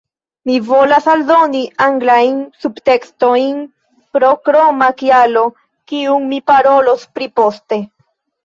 [0.49, 3.61] Mi volas aldoni anglajn subtekstojn
[4.17, 5.47] pro kroma kialo
[5.93, 7.81] kiun mi parolos pri poste